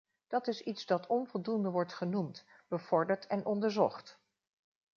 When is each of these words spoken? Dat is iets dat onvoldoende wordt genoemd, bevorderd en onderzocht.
Dat 0.27 0.47
is 0.47 0.61
iets 0.61 0.85
dat 0.85 1.07
onvoldoende 1.07 1.69
wordt 1.69 1.93
genoemd, 1.93 2.45
bevorderd 2.67 3.27
en 3.27 3.45
onderzocht. 3.45 4.19